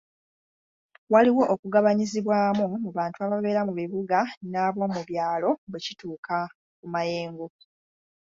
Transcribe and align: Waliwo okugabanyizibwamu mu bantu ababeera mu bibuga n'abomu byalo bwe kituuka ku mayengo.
Waliwo 1.13 1.43
okugabanyizibwamu 1.53 2.65
mu 2.83 2.89
bantu 2.97 3.17
ababeera 3.25 3.61
mu 3.67 3.73
bibuga 3.79 4.19
n'abomu 4.51 5.01
byalo 5.09 5.49
bwe 5.69 5.81
kituuka 5.85 6.37
ku 6.77 6.85
mayengo. 6.93 7.45